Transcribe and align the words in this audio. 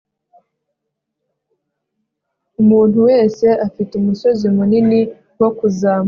umuntu 2.61 2.97
wese 3.09 3.45
afite 3.67 3.91
umusozi 3.95 4.45
munini 4.57 4.99
wo 5.39 5.49
kuzamuka 5.57 5.99